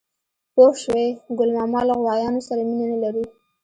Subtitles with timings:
[0.53, 1.05] _پوه شوې؟
[1.37, 3.25] ګل ماما له غوايانو سره مينه نه لري.